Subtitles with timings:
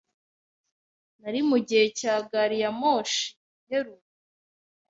[1.19, 3.23] Nari mugihe cya gari ya moshi
[3.61, 4.09] iheruka.